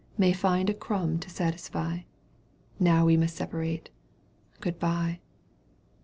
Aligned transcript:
May 0.17 0.33
find 0.33 0.67
a 0.67 0.73
crumb 0.73 1.19
to 1.19 1.29
satisfy. 1.29 1.99
Now 2.79 3.05
we 3.05 3.17
must 3.17 3.35
separate. 3.35 3.91
Good 4.59 4.79
bye 4.79 5.19